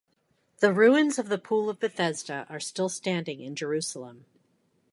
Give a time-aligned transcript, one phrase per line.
[0.61, 4.25] The ruins of the Pool of Bethesda are still standing in Jerusalem.